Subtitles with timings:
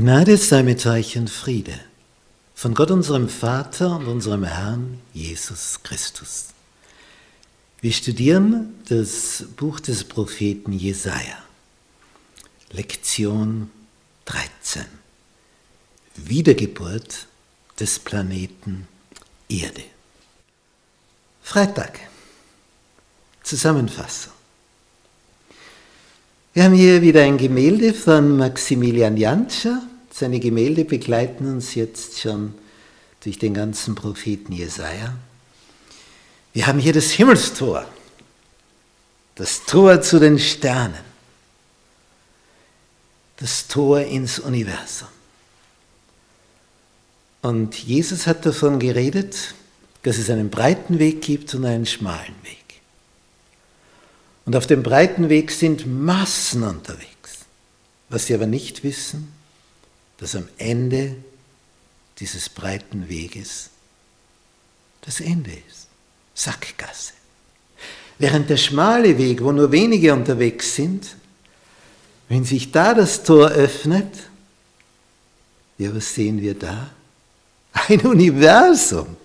[0.00, 1.78] Gnade sei mit euch und Friede
[2.54, 6.46] von Gott unserem Vater und unserem Herrn Jesus Christus.
[7.82, 11.36] Wir studieren das Buch des Propheten Jesaja,
[12.70, 13.70] Lektion
[14.24, 14.86] 13.
[16.16, 17.26] Wiedergeburt
[17.78, 18.88] des Planeten
[19.50, 19.84] Erde.
[21.42, 22.00] Freitag.
[23.42, 24.32] Zusammenfassung.
[26.54, 29.82] Wir haben hier wieder ein Gemälde von Maximilian Jantscher.
[30.20, 32.52] Seine Gemälde begleiten uns jetzt schon
[33.24, 35.16] durch den ganzen Propheten Jesaja.
[36.52, 37.86] Wir haben hier das Himmelstor,
[39.36, 41.00] das Tor zu den Sternen,
[43.38, 45.08] das Tor ins Universum.
[47.40, 49.54] Und Jesus hat davon geredet,
[50.02, 52.82] dass es einen breiten Weg gibt und einen schmalen Weg.
[54.44, 57.38] Und auf dem breiten Weg sind Massen unterwegs.
[58.10, 59.39] Was sie aber nicht wissen,
[60.20, 61.16] dass am Ende
[62.18, 63.70] dieses breiten Weges
[65.00, 65.88] das Ende ist.
[66.34, 67.14] Sackgasse.
[68.18, 71.16] Während der schmale Weg, wo nur wenige unterwegs sind,
[72.28, 74.14] wenn sich da das Tor öffnet,
[75.78, 76.90] ja, was sehen wir da?
[77.72, 79.16] Ein Universum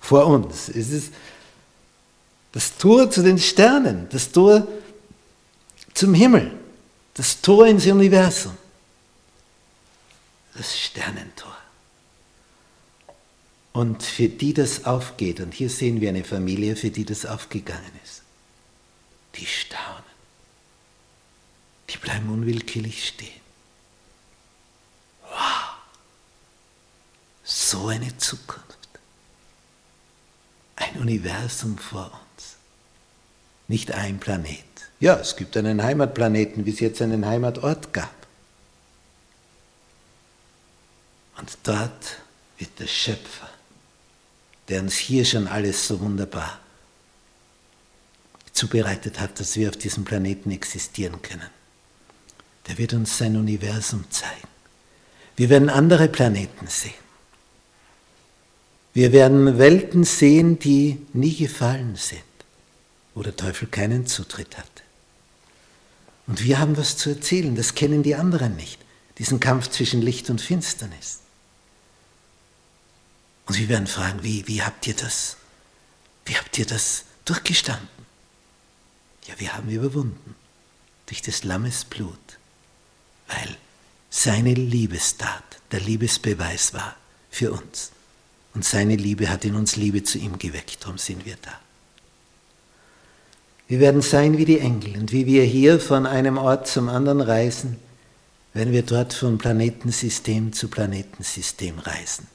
[0.00, 0.70] vor uns.
[0.70, 1.12] Es ist
[2.52, 4.66] das Tor zu den Sternen, das Tor
[5.92, 6.52] zum Himmel,
[7.12, 8.56] das Tor ins Universum,
[10.54, 11.56] das Sternentor.
[13.72, 17.90] Und für die das aufgeht, und hier sehen wir eine Familie, für die das aufgegangen
[18.04, 18.22] ist,
[19.34, 20.04] die staunen,
[21.90, 23.40] die bleiben unwillkürlich stehen.
[25.22, 25.74] Wow,
[27.42, 28.62] so eine Zukunft,
[30.76, 32.24] ein Universum vor uns
[33.68, 34.64] nicht ein Planet.
[35.00, 38.14] Ja, es gibt einen Heimatplaneten, wie es jetzt einen Heimatort gab.
[41.38, 42.18] Und dort
[42.58, 43.48] wird der Schöpfer,
[44.68, 46.58] der uns hier schon alles so wunderbar
[48.52, 51.50] zubereitet hat, dass wir auf diesem Planeten existieren können,
[52.68, 54.48] der wird uns sein Universum zeigen.
[55.36, 56.94] Wir werden andere Planeten sehen.
[58.92, 62.22] Wir werden Welten sehen, die nie gefallen sind
[63.14, 64.82] wo der Teufel keinen Zutritt hatte.
[66.26, 68.78] Und wir haben was zu erzählen, das kennen die anderen nicht,
[69.18, 71.20] diesen Kampf zwischen Licht und Finsternis.
[73.46, 75.36] Und wir werden fragen, wie, wie habt ihr das,
[76.24, 77.88] wie habt ihr das durchgestanden?
[79.26, 80.34] Ja, wir haben überwunden
[81.06, 82.38] durch des Lammes Blut,
[83.28, 83.56] weil
[84.10, 86.96] seine Liebestat der Liebesbeweis war
[87.30, 87.90] für uns.
[88.54, 91.58] Und seine Liebe hat in uns Liebe zu ihm geweckt, darum sind wir da.
[93.66, 97.20] Wir werden sein wie die Engel und wie wir hier von einem Ort zum anderen
[97.20, 97.78] reisen,
[98.52, 102.28] werden wir dort von Planetensystem zu Planetensystem reisen,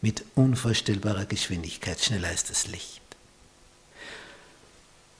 [0.00, 3.00] mit unvorstellbarer Geschwindigkeit, schneller als das Licht.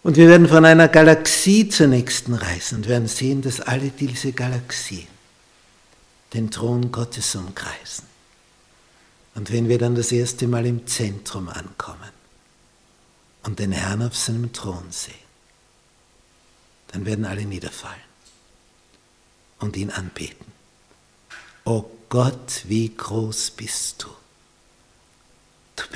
[0.03, 4.33] Und wir werden von einer Galaxie zur nächsten reisen und werden sehen, dass alle diese
[4.33, 5.09] Galaxien
[6.33, 8.05] den Thron Gottes umkreisen.
[9.35, 12.11] Und wenn wir dann das erste Mal im Zentrum ankommen
[13.43, 15.15] und den Herrn auf seinem Thron sehen,
[16.89, 18.01] dann werden alle niederfallen
[19.59, 20.47] und ihn anbeten.
[21.65, 24.09] O Gott, wie groß bist du.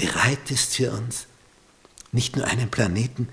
[0.00, 1.26] Bereitest für uns
[2.12, 3.28] nicht nur einen Planeten,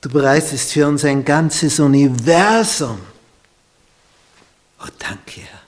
[0.00, 3.00] du bereitest für uns ein ganzes Universum.
[4.80, 5.62] O danke, Herr,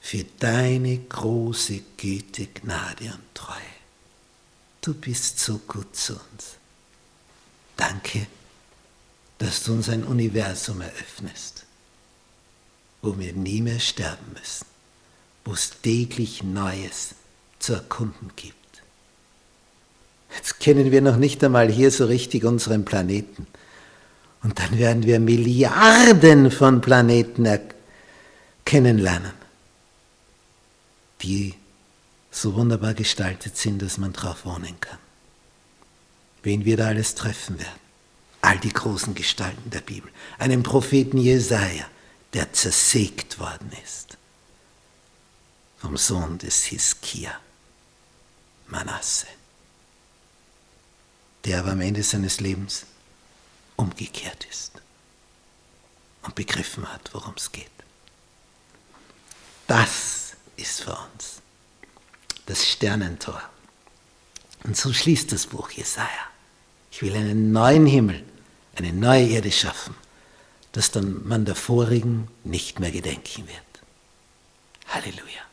[0.00, 3.56] für deine große Güte, Gnade und Treue.
[4.80, 6.56] Du bist so gut zu uns.
[7.76, 8.26] Danke
[9.40, 11.64] dass du uns ein Universum eröffnest,
[13.00, 14.66] wo wir nie mehr sterben müssen,
[15.46, 17.14] wo es täglich Neues
[17.58, 18.59] zu erkunden gibt.
[20.36, 23.46] Jetzt kennen wir noch nicht einmal hier so richtig unseren Planeten.
[24.42, 27.48] Und dann werden wir Milliarden von Planeten
[28.64, 29.32] kennenlernen,
[31.22, 31.54] die
[32.30, 34.98] so wunderbar gestaltet sind, dass man drauf wohnen kann.
[36.42, 37.80] Wen wir da alles treffen werden
[38.42, 41.84] all die großen Gestalten der Bibel, einen Propheten Jesaja,
[42.32, 44.16] der zersägt worden ist
[45.78, 47.32] vom Sohn des Hiskia,
[48.68, 49.26] Manasse,
[51.50, 52.86] der aber am Ende seines Lebens
[53.74, 54.72] umgekehrt ist
[56.22, 57.66] und begriffen hat, worum es geht.
[59.66, 61.40] Das ist für uns
[62.46, 63.42] das Sternentor.
[64.62, 66.28] Und so schließt das Buch Jesaja.
[66.92, 68.24] Ich will einen neuen Himmel
[68.76, 69.96] eine neue Erde schaffen,
[70.70, 73.84] dass dann man der vorigen nicht mehr gedenken wird.
[74.86, 75.49] Halleluja.